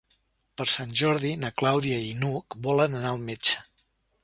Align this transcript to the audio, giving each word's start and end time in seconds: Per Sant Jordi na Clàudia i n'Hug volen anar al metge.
Per 0.61 0.65
Sant 0.75 0.95
Jordi 1.01 1.33
na 1.43 1.51
Clàudia 1.61 2.01
i 2.07 2.09
n'Hug 2.23 2.59
volen 2.71 2.99
anar 3.03 3.13
al 3.15 3.23
metge. 3.31 3.63